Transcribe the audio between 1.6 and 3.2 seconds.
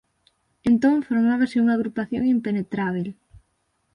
unha agrupación impenetrábel.